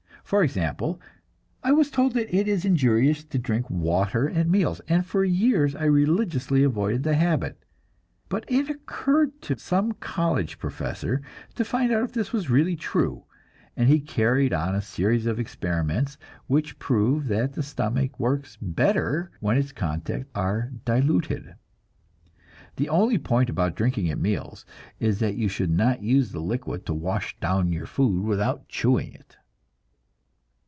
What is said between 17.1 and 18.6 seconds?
that the stomach works